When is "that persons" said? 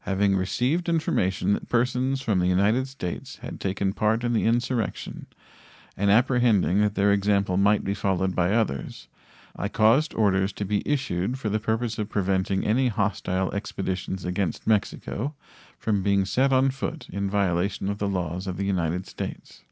1.54-2.20